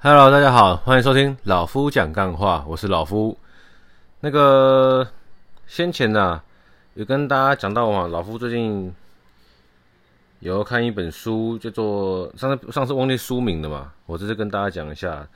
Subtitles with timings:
[0.00, 3.36] Hello，大家好，欢迎收听老夫讲干话，我是老夫。
[4.20, 5.04] 那个
[5.66, 6.40] 先前呢、
[6.94, 8.94] 有跟大家讲到嘛，老夫最近
[10.38, 15.26] 有看一本书，叫做上次上次忘记书名了嘛，我这次跟大家讲一下，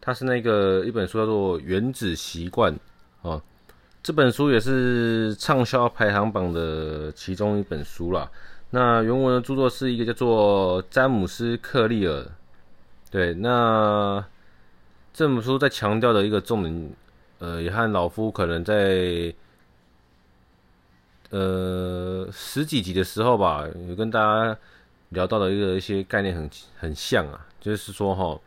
[0.00, 2.72] 它是那个一本书叫做《原子习惯》
[3.22, 3.42] 哦，
[4.04, 8.30] 这本书也是畅销排行榜的其中一本书啦。
[8.70, 12.24] 那原文的著作是一个叫做詹姆斯·克利尔。
[13.16, 14.22] 对，那
[15.14, 16.90] 这本书在强调的一个重点，
[17.38, 19.34] 呃，也和老夫可能在
[21.30, 24.58] 呃十几集的时候吧，有跟大家
[25.08, 28.38] 聊到的一个一些概念很很像啊，就是说哈，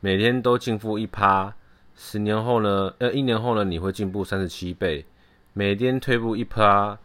[0.00, 1.54] 每天都进步一趴，
[1.96, 5.06] 十年后呢，呃，一年后呢，你会进步三十七倍，
[5.54, 6.98] 每天退步一趴，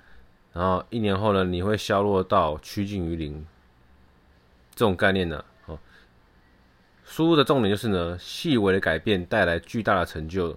[0.52, 3.48] 然后一年后呢，你会消落到趋近于零，
[4.76, 5.46] 这种概念呢、
[7.10, 10.56] 书的重点就是呢，细微的改变带来巨大的成就。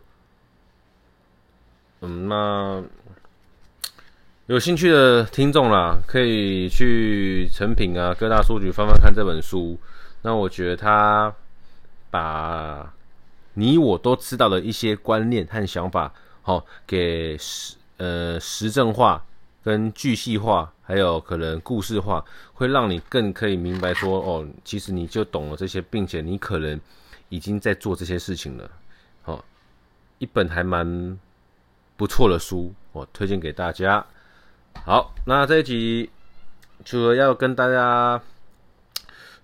[2.03, 2.83] 嗯，那
[4.47, 9.78] 有兴趣的听众啦，可以去诚品啊、各大书局翻翻看这本书。
[10.20, 11.34] 那我觉得他
[12.11, 12.92] 把
[13.55, 19.25] 你我都知道的一些观念和想法，好给实呃实证化。
[19.64, 26.80] 跟具细化，还有可能故事化，会让你更可以明白说，哦，其实你就懂了这些，并且你可能
[27.28, 28.69] 已经在做这些事情了。
[29.22, 29.44] 好，
[30.19, 31.16] 一本还蛮
[31.96, 34.04] 不错的书，我推荐给大家。
[34.84, 36.10] 好，那这一集
[36.84, 38.20] 除了要跟大家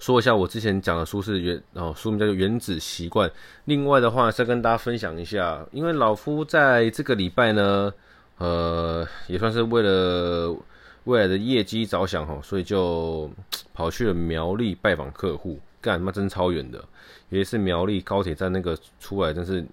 [0.00, 3.28] 说一下我之前讲的书是原哦，书名叫做《原子习惯》。
[3.66, 7.92] 另外的话，再跟大家分享一下，因为老夫在这个礼拜呢。
[8.38, 10.56] 呃，也算是为了
[11.04, 13.30] 未来的业绩着想哈，所以就
[13.74, 16.84] 跑去了苗栗拜访客户，干妈真超远的，
[17.30, 19.64] 也是苗栗高铁站那个出来，真是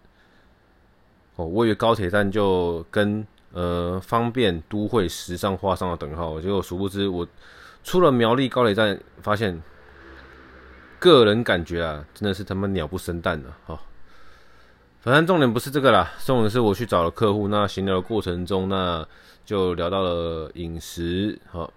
[1.36, 7.28] 哦，我以为高铁站就跟呃方便、都会、时尚画上了等号，结果殊不知我
[7.84, 9.62] 出了苗栗高铁站，发现
[10.98, 13.80] 个人感觉啊，真的是他妈鸟不生蛋的哈。
[15.06, 19.08] 反正重点不是这个啦，重点是我去找了客户，那闲聊的过程中，那
[19.46, 21.72] 就聊到了饮食，好，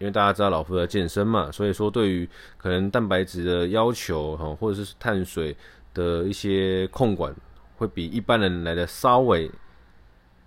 [0.00, 5.56] 因为大家知道老夫在健身嘛，所以说对于可能蛋白质的要求，哈，或者是碳水
[5.94, 7.32] 的一些控管，
[7.76, 9.48] 会比一般人来的稍微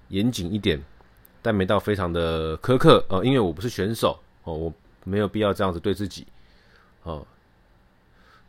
[0.10, 0.78] 严谨一点，
[1.42, 4.74] 但没到非常的苛刻，哦，因为我不是选手，哦，我
[5.06, 6.28] 没有必要这样子对自己，
[7.04, 7.26] 哦。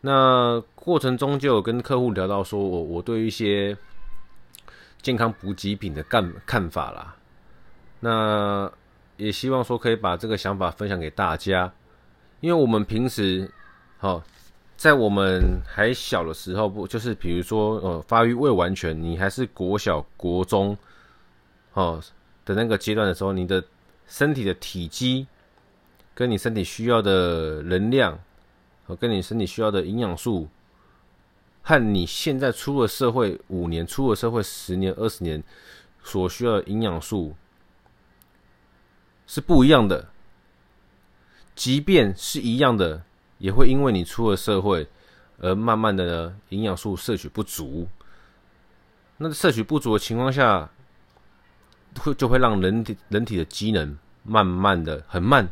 [0.02, 3.76] 那过程中就有跟客户聊到说，我我对一些
[5.02, 7.16] 健康补给品的看看法啦。
[8.00, 8.70] 那
[9.16, 11.72] 也希望说可以把这个想法分享给大家，
[12.40, 13.50] 因为我们平时，
[13.98, 14.22] 好，
[14.76, 20.76] 在我们还小的时候，不就是比如说，呃，发育未完全，你还是国小、国中，
[21.72, 22.00] 哦
[22.44, 23.64] 的那个阶段的时候，你的
[24.06, 25.26] 身体的体积
[26.14, 28.16] 跟你身体需要的能量。
[28.86, 30.48] 和跟你身体需要的营养素，
[31.62, 35.42] 和你现在出了社会五年、出了社会十年、二十年
[36.02, 37.34] 所需要的营养素
[39.26, 40.08] 是不一样的。
[41.54, 43.02] 即便是一样的，
[43.38, 44.86] 也会因为你出了社会
[45.38, 47.88] 而慢慢的呢，营养素摄取不足。
[49.16, 50.70] 那摄取不足的情况下，
[51.98, 55.48] 会就会让人体人体的机能慢慢的很慢。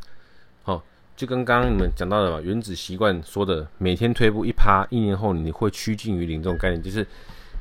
[1.17, 6.43] 就跟刚刚你们讲到的嘛，原子习惯说的，每天退步一趴，一年后你会趋近于零。
[6.43, 7.07] 这种概念就是，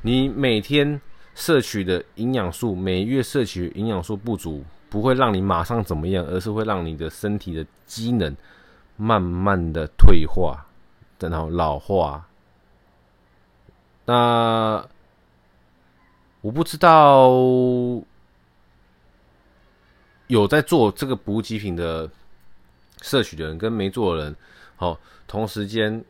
[0.02, 1.00] 你每天
[1.36, 8.36] 摄取的营养素，每月摄取营养素不足，不会让你马上怎么样，而是会让你的身体的机能
[8.98, 10.66] 慢慢的退化，
[11.20, 12.28] 然后老化。
[14.06, 14.84] 那
[16.42, 17.30] 我不知道
[20.26, 22.10] 有在做这个补给品的。
[23.04, 24.36] 摄取的人跟没做的人，
[24.78, 24.98] 好，
[25.28, 26.02] 同时间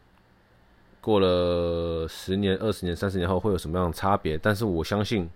[1.01, 4.37] 过了十年、二十年、三十年后会有什么样的差别？
[4.37, 5.27] 但是我相信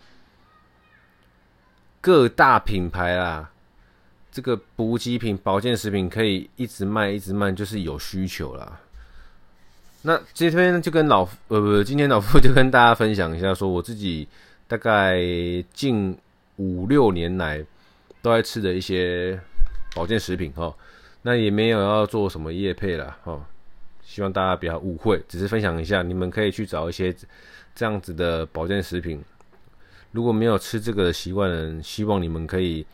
[1.99, 3.51] 各大品牌啊，
[4.31, 8.79] 这个补给品、保健食品可以一直卖、一直卖，就是有需求啦。
[10.03, 14.27] 那今天就跟老呃不，今天老夫就跟大家分享一下，说我自己
[14.67, 15.19] 大概
[15.73, 16.15] 近
[16.57, 17.65] 五六年来
[18.21, 19.37] 都在吃的一些
[19.95, 20.71] 保健食品哈。
[21.27, 23.43] 那也没有要做什么业配啦，哦，
[24.01, 27.13] 希望大家不要误会，只是分享一下，你们可以去找一些
[27.75, 29.21] 这样子的保健食品。
[30.13, 32.85] 如果没有吃这个的习惯的人，希望你们可以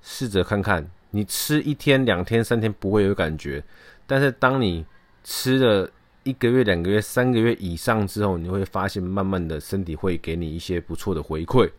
[0.00, 3.62] 试着看看，你吃一天、两天、三天不会有感觉，
[4.06, 4.86] 但是当你
[5.22, 5.90] 吃了
[6.22, 11.70] 一个月、两个月、三个月以上之后，你会发现慢慢的身体会给你一些不错的回馈。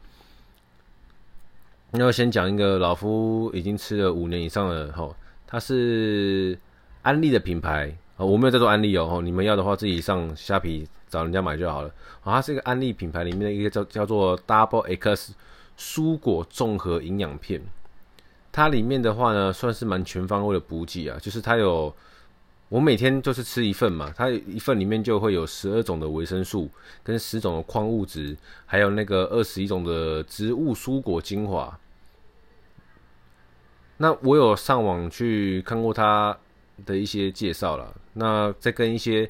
[1.89, 5.15] 那我先讲一个老夫已经吃了五年以上的吼，
[5.51, 6.57] 它是
[7.01, 11.89] 安利的品牌啊，我没有在做安利哦，你们要的话自己上虾皮找人家买就好了。
[12.23, 15.33] 啊，它是一个安利品牌里面的一个叫叫做 Double X
[15.77, 17.61] 蔬果综合营养片，
[18.49, 21.93] 它里面的话呢算是蛮全方位的补给啊，就是它有。
[22.69, 26.69] 我每天就是吃一份嘛，它一份里面就会有十二种的维生素，
[27.03, 28.33] 跟十种的矿物质，
[28.65, 31.77] 还有那个二十一种的植物蔬果精华。
[34.01, 36.35] 那我有上网去看过它
[36.85, 39.29] 的一些介绍了，那再跟一些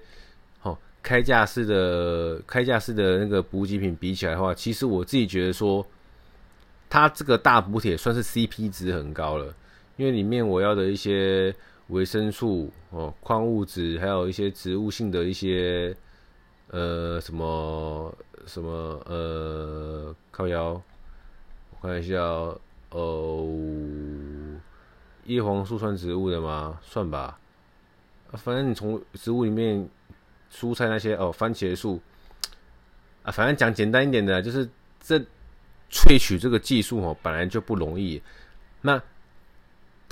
[0.64, 5.86] 哦开架式的开架式的那个补给品比起来的话，其实我自己觉得说，
[6.90, 9.54] 它这个大补铁算是 CP 值很高了，
[9.98, 11.54] 因为里面我要的一些。
[11.88, 15.94] 维生素哦，矿物质，还有一些植物性的一些
[16.70, 18.16] 呃什么
[18.46, 18.70] 什么
[19.06, 20.82] 呃靠腰，
[21.72, 22.16] 我看一下
[22.92, 23.46] 哦，
[25.26, 26.80] 叶黄素算植物的吗？
[26.82, 27.40] 算吧，
[28.34, 29.88] 反正你从植物里面
[30.52, 32.02] 蔬菜那些哦，番茄素
[33.24, 34.70] 啊，反正讲简单一点的，就是
[35.00, 35.18] 这
[35.90, 38.22] 萃取这个技术哦，本来就不容易，
[38.82, 39.02] 那。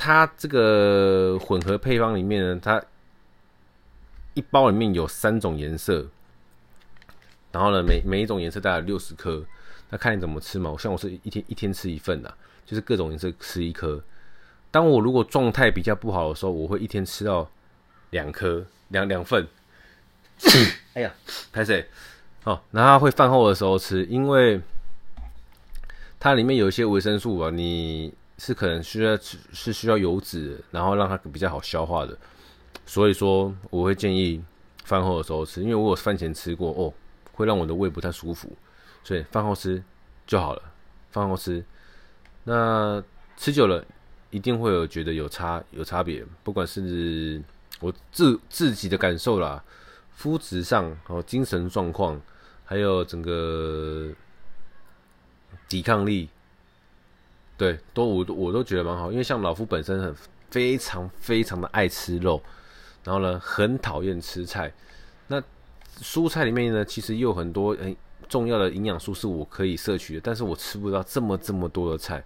[0.02, 2.82] 它这个混合配方里面呢，它
[4.34, 6.08] 一包里面有三种颜色，
[7.52, 9.46] 然后呢，每每一种颜色大概六十颗，
[9.90, 10.74] 那看你怎么吃嘛。
[10.80, 12.34] 像我是一天一天吃一份的，
[12.66, 14.02] 就是各种颜色吃一颗。
[14.72, 17.50] 当我如果状态比较不好的时候，我会一天吃到
[18.12, 19.48] 两颗，两两份。
[20.94, 21.14] 哎呀，
[21.52, 21.88] 拍谁？
[22.44, 24.60] 哦，然后会饭后的时候吃，因为
[26.20, 28.14] 它里面有一些维生素啊，你。
[28.42, 32.18] 是可能需要是需要油脂，然后让它比较好消化的，
[32.86, 34.42] 所以说我会建议
[34.86, 36.94] 饭后的时候吃，因为我有饭前吃过哦，
[37.34, 38.50] 会让我的胃不太舒服，
[39.04, 39.84] 所以饭后吃
[40.26, 40.62] 就好了。
[41.12, 41.62] 饭后吃，
[42.46, 43.04] 那
[43.36, 43.84] 吃久了
[44.32, 47.42] 一定会有觉得有差有差别，不管是
[47.80, 49.64] 我自自己的感受啦，
[50.16, 52.20] 肤质上和精神状况，
[52.66, 54.12] 还有整个
[55.68, 56.30] 抵抗力。
[57.58, 60.16] 对，都我我都觉得蛮好，因为像老夫本身很
[60.50, 62.42] 非常非常的爱吃肉，
[63.04, 64.72] 然后呢很讨厌吃菜。
[65.28, 65.42] 那
[66.02, 67.94] 蔬菜里面呢，其实有很多很
[68.30, 72.24] 重要的营养素是我可以摄取的，但是我吃不到这么这么多的菜，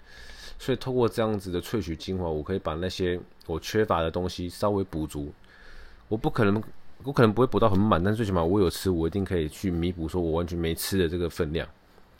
[0.57, 5.31] 所以透过这样子的萃取精华，我可以把那些我缺乏的东西稍微补足。
[6.07, 6.61] 我不可能，
[7.03, 11.67] 我可能不会补到很满，但最起码我有吃，我一定可以去弥补说我完全没吃的这个分量。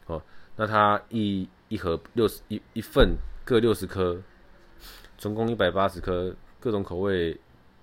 [0.08, 0.22] 哦，
[0.56, 1.48] 那它一。
[1.70, 4.16] 一盒六十一一份各六十颗，
[5.18, 7.36] 总共一百八十颗，各种口味。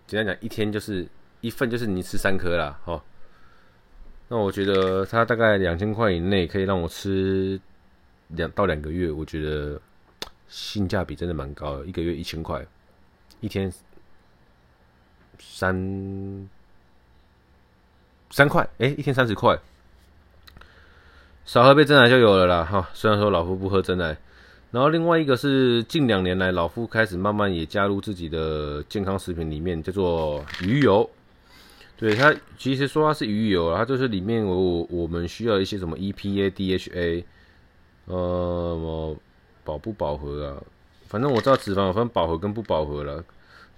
[0.07, 1.05] 简单讲，一天就是
[1.41, 2.79] 一份，就是你吃三颗啦。
[2.85, 3.05] 好，
[4.29, 7.61] 那我觉得它大概两千块以内可以让我吃
[8.29, 9.81] 两到两个月，我觉得
[10.51, 11.87] 性价比真的蛮高的。
[11.87, 12.67] 一个月一千块，
[13.41, 13.73] 一天
[15.39, 16.49] 三
[18.31, 19.59] 三块，哎，一天三十块。
[21.47, 22.91] 少喝杯珍奶就有了啦，哈。
[22.93, 24.17] 虽然说老夫不喝珍奶，
[24.71, 31.09] 然后另外一个是近两年来老夫开始慢慢也加入自己的健康食品里面，叫做鱼油。
[31.97, 37.25] 对，它其实说它是鱼油，它就是里面我我们需要一些什么 EPA、DHA，
[38.07, 39.17] 呃，
[39.65, 40.57] 饱不饱和啊？
[41.07, 43.25] 反正我知道脂肪有分饱和跟不饱和了。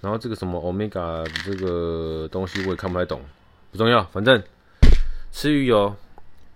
[0.01, 3.21] 然后这个什么 Omega 这个东西我也看不太懂，
[3.71, 4.43] 不重要，反正
[5.31, 5.95] 吃鱼油。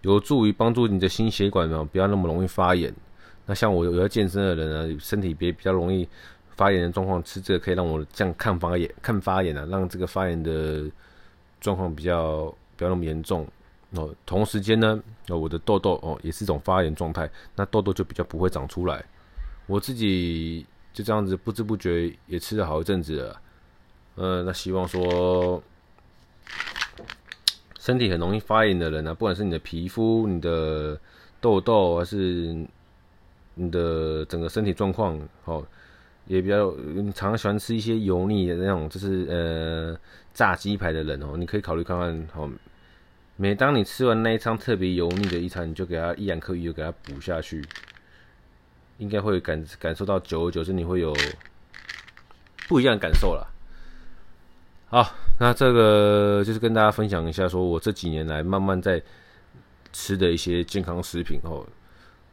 [0.02, 2.94] 有助于帮助你的心血管呢，不要那么容易发炎。
[3.44, 6.08] 那像我有要健身的人呢，身体别比较容易
[6.54, 10.84] 发炎的状况，吃这个可以让我这样抗发炎、抗发炎啊，让这个发炎的
[11.60, 13.44] 状况比较不要那么严重。
[13.96, 19.04] 哦，同时间呢，哦，我的痘痘哦也是一种发炎状态，那痘痘就比较不会长出来。
[19.66, 23.40] 我自己就这样子不知不觉也吃了好一阵子了。
[24.16, 25.62] 嗯、那希望说。
[27.78, 30.98] 身体很容易发炎的人啊，不管是你的皮肤、你的
[31.40, 32.52] 痘痘，还是
[33.54, 35.64] 你的整个身体状况，哦，
[36.26, 39.96] 也比较你常常喜欢吃一些油腻的那种，就是呃
[40.34, 42.50] 炸鸡排的人哦，你可以考虑看看哦。
[43.36, 47.64] 每当你吃完那一餐特别油腻的一餐，你就给他一两颗鱼油给他补下去，
[48.98, 51.14] 应该会感感受到久而久之你会有
[52.68, 53.46] 不一样的感受了。
[54.88, 55.14] 好。
[55.38, 59.02] 那这个就是跟大家分享一下，说我这几年来慢慢在
[59.92, 61.62] 吃的一些健康食品哦。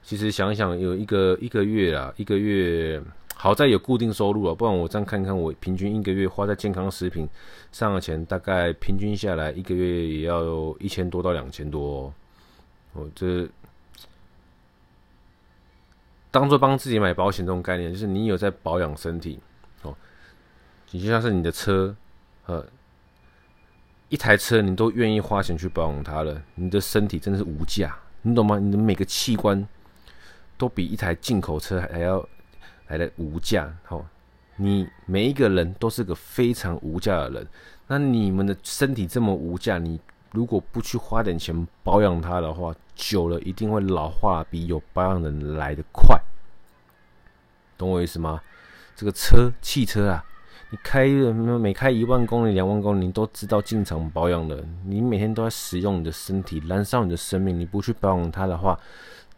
[0.01, 3.03] 其实想想，有一个一个月啊，一个月
[3.35, 7.27] 好在有固定收入了，不然我这样看看，我平均一个月花在健康食品
[7.73, 12.13] 上的钱，大概平均下来一个月也要一千多到两千多哦。
[12.93, 13.45] 哦，这
[16.33, 19.39] 当做帮自己买保险这种概念，就是你有在保养身体
[19.83, 19.95] 哦。
[20.89, 21.95] 你就像是你的车，
[22.47, 22.65] 呃，
[24.09, 28.57] 一台车你都愿意花钱去保养它了，你的身体真的是无价，你懂吗？
[28.57, 29.65] 你的每个器官
[30.57, 32.27] 都比一台进口车还要。
[32.89, 34.05] 来的无价，好，
[34.57, 37.47] 你每一个人都是个非常无价的人。
[37.87, 39.99] 那你们的身体这么无价，你
[40.31, 46.19] 如果不去花点钱保养它的话，久了一定会老化，比有保养的人来得快。
[47.77, 48.41] 懂我意思吗？
[48.95, 50.23] 这个车，汽车啊，
[50.69, 54.63] 你开每开一万公里、两万公里，你都知道进厂保养的。
[54.85, 58.79] 你每天都在使用你的身体，燃烧你的生命，你不去保养它的话，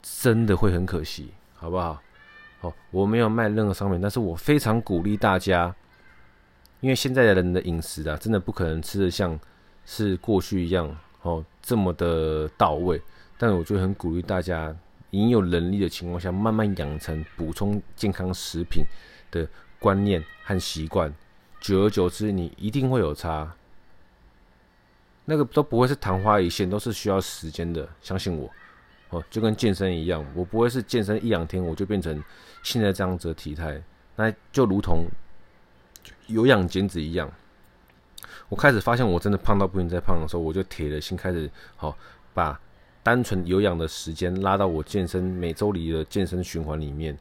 [0.01, 2.01] 真的会很可惜，好不好？
[2.91, 5.73] 我没有卖任何商品，但是我非常鼓励大家，
[6.81, 9.39] 因为现在的人的饮食啊，真的不可能吃得像
[9.85, 12.99] 是过去一样哦这么的到位。
[13.37, 14.75] 但我就很鼓励大家，
[15.09, 18.83] 你有能力的情况下，慢慢养成补充健康食品
[19.31, 19.47] 的
[19.79, 21.13] 观念和习惯，
[21.59, 23.53] 久而久之，你一定会有差。
[25.25, 28.49] 那个都不会是昙花一现，都是需要时间的，相信我。
[29.09, 32.23] 哦，就跟健身一样，我不会是健身一两天我就变成
[32.63, 33.81] 现在这样子的体态，
[34.15, 35.05] 那就如同
[36.27, 37.31] 有氧减脂一样。
[38.49, 41.95] 我开始发现我真的胖到不行再胖的时候，我就铁了心开始好
[42.33, 42.59] 把
[43.05, 47.15] 单纯有氧的时间拉到我健身每周里的健身循环里面。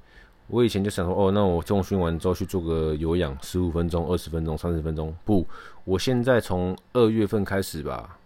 [0.46, 5.14] 我以前就想说，哦，那我重训完之后去做个有氧，十五分钟、二十分钟、三十分钟。
[5.26, 5.46] 不，
[5.84, 8.18] 我现在从二月份开始吧，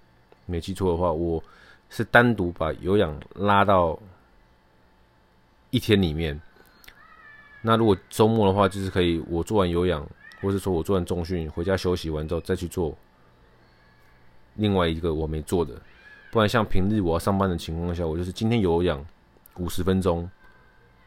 [0.47, 1.43] 没记错的话，我。
[1.91, 3.99] 是单独把有氧拉到
[5.71, 6.39] 一天里面。
[7.63, 10.07] 那如果周末的话，就是可以我做完有氧，
[10.43, 12.95] 或是说我做完重训回家休息完之后再去做
[14.57, 15.81] 另外一个我没做的。
[16.31, 19.05] 不然像平日我要上班的情况下，我就是今天有氧
[19.57, 20.31] 五十分钟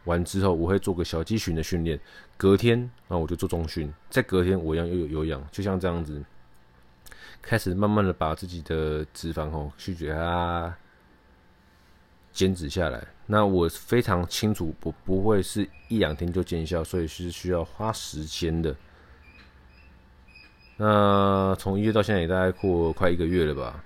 [0.05, 1.99] 完之后，我会做个小肌群的训练。
[2.37, 6.23] 隔天那我就做中训，再隔天我一样又有有氧，就像这样子。
[7.41, 10.75] 开始慢慢的把自己的脂肪哦去给它
[12.31, 13.03] 减脂下来。
[13.25, 18.75] 那我非常清楚，我不会是一两天就见效，所以是需要花时间的。
[20.77, 23.83] 那从一月到现在也大概过快一个月了吧，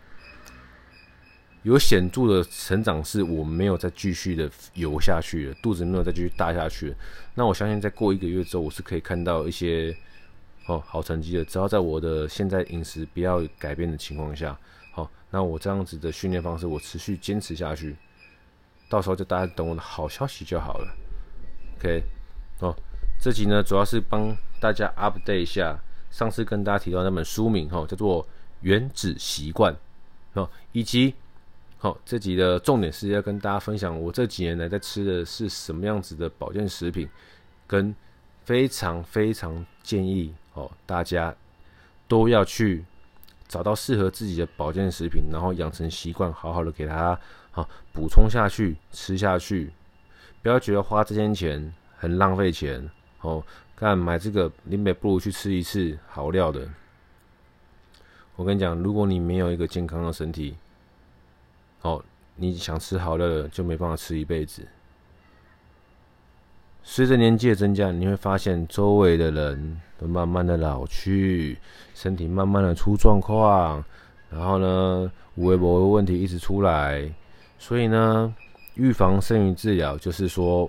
[1.66, 6.96] 有显著的成长，是我没有再继续的游下去了，肚子没有再继续大下去了。
[7.34, 9.96] 那我相信再过一个月之后，我是可以看到一些。
[10.68, 14.58] 哦，好成绩的，只要在我的现在饮食不要改变的情况下，
[14.94, 17.96] 好，那我这样子的训练方式，我持续坚持下去，
[18.90, 20.92] 到时候就大家等我的好消息就好了。
[21.78, 22.02] OK，
[22.62, 22.76] 哦，
[23.22, 25.80] 这集呢主要是帮大家 update 一下
[26.10, 28.24] 上次跟大家提到那本书名，哈，叫做
[28.62, 29.72] 《原子习惯》，
[30.34, 31.14] 哦，以及
[31.86, 37.08] 好这集的重点是要跟大家分享我这几年来在吃的是什么样子的保健食品，
[37.68, 37.96] 跟
[38.44, 40.34] 非常非常建议。
[40.54, 41.36] 哦，大家
[42.08, 42.84] 都要去
[43.48, 47.16] 找到适合自己的保健食品，然后养成习惯，好好的给它
[47.52, 49.72] 好补充下去，吃下去。
[50.42, 52.90] 不要觉得花这些钱很浪费钱
[53.22, 53.44] 哦，
[53.76, 56.68] 干买这个，你没不如去吃一次好料的。
[58.36, 60.56] 我跟你讲，如果你没有一个健康的身体，
[61.86, 62.04] 哦，
[62.36, 64.68] 你想吃好料的就没办法吃一辈子。
[66.82, 71.60] 随着年纪的增加，你会发现周围的人都慢慢的老去，
[71.94, 73.84] 身体慢慢的出状况，
[74.32, 77.08] 然后呢，无微博的问题一直出来。
[77.60, 78.34] 所以呢，
[78.74, 80.68] 预防胜于治疗，就是说，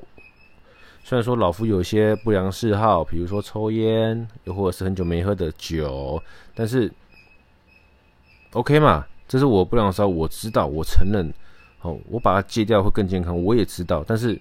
[1.03, 6.23] 虽然说老夫有些不良嗜好，比如说抽烟，又或者是很久没喝的酒，
[6.55, 6.93] 但是
[8.53, 11.33] ，OK 嘛，这是我不良嗜好，我知道，我承认，
[11.83, 14.41] 哦，我把它戒掉会更健康，我也知道，但是。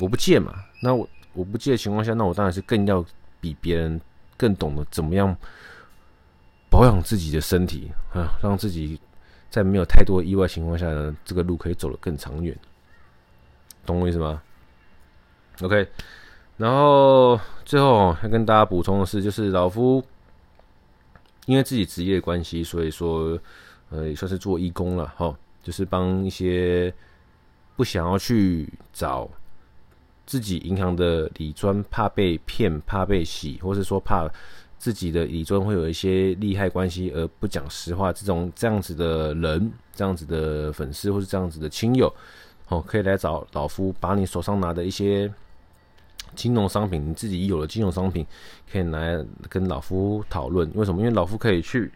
[0.00, 3.04] 我不戒嘛，那我我不戒的情况下，那我当然是更要
[3.40, 4.00] 比别人
[4.36, 5.36] 更懂得怎么样
[6.70, 9.00] 保养自己的身体啊，让自己
[9.50, 12.56] 在没有太多意外情况下呢，这个路可以走得更长远，
[13.84, 14.40] 懂我意思吗
[15.62, 15.88] ？OK，
[16.58, 20.00] 然后最后要跟大家补充的是，就是老夫
[21.46, 23.36] 因为自己职业关系，所以说
[23.90, 26.92] 呃也算是做义工了哈，就是帮一些
[27.76, 29.28] 不想要去找。
[30.30, 34.28] 自己银行的理专怕被骗、怕被洗，或是说怕
[34.78, 42.14] 自己的理专会有一些利害关系而不讲实话，这种这样子的人、这样子的粉丝或是这样子的亲友，
[42.68, 45.32] 哦，可以来找老夫，把你手上拿的一些
[46.34, 48.26] 金融商品，你自己有的金融商品，
[48.70, 50.70] 可以来跟老夫讨论。
[50.74, 51.00] 为什么？
[51.00, 51.90] 因为老夫可以去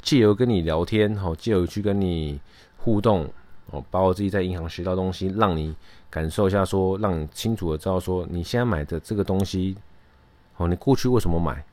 [0.00, 2.40] 借由跟你聊天，好，借由去跟你
[2.76, 3.28] 互动，
[3.70, 5.74] 哦，把我自己在银行学到东西，让你
[6.08, 9.76] 感受一下，说，让你清楚的知道说，你现在买的这个东西，
[10.56, 11.64] 哦，你过去为什么买？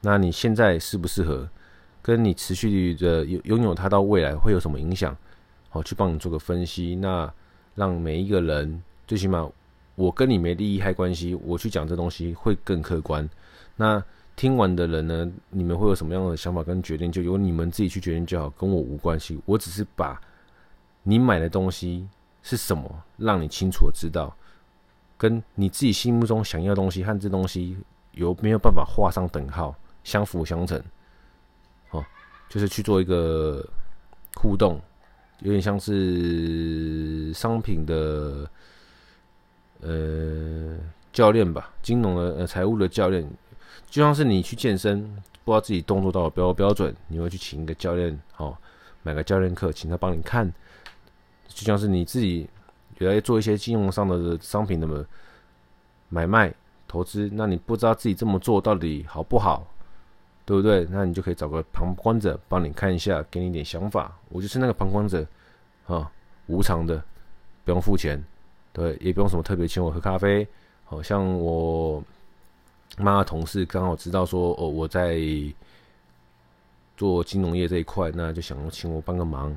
[0.00, 1.48] 那你现在适不适合？
[2.02, 5.16] 跟你持续的拥拥有它到未来会有什么影响？
[5.70, 6.94] 好，去帮你做个分析。
[6.96, 7.32] 那
[7.74, 9.50] 让每一个人，最起码
[9.94, 13.26] 我跟你没利益害关系，我去讲这东西会更客观。
[13.76, 14.04] 那
[14.36, 19.40] 听完的人呢，你们会有什么样的想法跟决定，就由你们自己去决定就好，跟我无关系。
[19.46, 20.20] 我只是把
[21.02, 22.08] 你买的东西
[22.42, 24.36] 是什么，让你清楚的知道，
[25.16, 27.76] 跟你自己心目中想要的东西和这东西
[28.12, 30.82] 有没有办法画上等号，相辅相成。
[31.90, 32.04] 哦
[32.48, 33.66] 就是去做一个
[34.34, 34.80] 互动，
[35.40, 38.48] 有点像是商品的
[39.80, 40.76] 呃
[41.12, 43.28] 教练吧，金融的呃财务的教练，
[43.88, 45.02] 就像是你去健身，
[45.44, 48.56] 不知道自己动作到底标不标准，你会去请一个教练，哦，
[49.02, 50.52] 买个教练课，请他帮你看，
[51.48, 52.48] 就像是你自己
[52.98, 55.06] 有在做一些金融上的商品的
[56.08, 56.52] 买卖
[56.88, 59.66] 投资，那你不知道自己这么做到底好不好？
[60.46, 60.86] 对不对？
[60.90, 64.14] 那你就可以找个旁观者帮你看一下，给你一点想法。
[64.28, 65.26] 我就是那个旁观者，
[65.86, 66.12] 啊，
[66.48, 67.02] 无偿的，
[67.64, 68.22] 不用付钱，
[68.70, 70.46] 对，也不用什么特别请我喝咖啡。
[70.84, 72.04] 好像我
[72.98, 75.18] 妈的同事刚好知道说，哦，我在
[76.96, 79.56] 做金融业这一块，那就想请我帮个忙。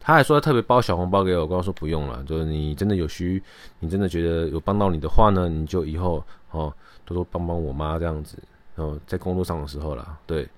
[0.00, 3.42] 他还说他特别包小红包给我，我跟他说不用了，就是你真的有需，
[3.80, 6.70] 你真的觉得有帮到你的话呢，你就以后哦
[7.04, 8.36] 多多帮帮我妈这样子。
[8.74, 10.48] 哦，在工作上的时候啦，对。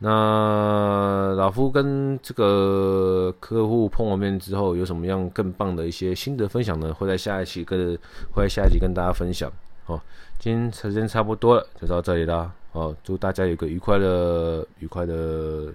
[0.00, 6.94] 那老夫跟这个客户碰完面之后，有什么样更棒的一些心得分享呢？
[6.94, 7.98] 会在下一期跟
[8.30, 9.50] 会在下一期跟大家分享。
[9.88, 9.98] 好，
[10.38, 12.52] 今天时间差不多了，就到这里啦。
[12.72, 15.72] 好，祝大家有个愉快的愉快的，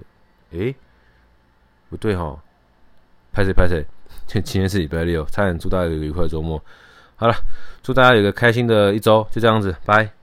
[0.51, 0.75] 诶、
[1.89, 2.39] 不对哈，
[3.31, 3.83] 拍谁拍谁？
[4.27, 6.61] 今 今天是礼拜六，差点祝大家有个愉快的周末。
[7.15, 7.33] 好了，
[7.81, 10.22] 祝大家有个开心的一周，就这样子，拜。